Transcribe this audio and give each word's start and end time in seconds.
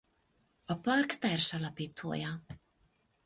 A 0.65 0.75
park 0.75 1.17
társalapítója. 1.17 2.41